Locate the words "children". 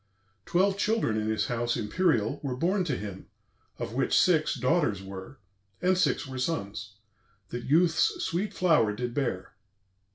0.79-1.15